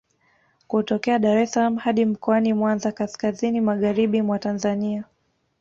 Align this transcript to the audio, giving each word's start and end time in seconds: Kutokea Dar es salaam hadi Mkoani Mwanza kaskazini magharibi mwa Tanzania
Kutokea 0.69 1.19
Dar 1.19 1.37
es 1.41 1.51
salaam 1.51 1.75
hadi 1.77 2.05
Mkoani 2.05 2.53
Mwanza 2.53 2.91
kaskazini 2.91 3.61
magharibi 3.61 4.21
mwa 4.21 4.39
Tanzania 4.39 5.03